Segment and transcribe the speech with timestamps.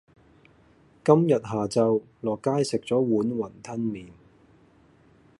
[1.05, 4.11] 今日下晝落街食咗碗雲吞麪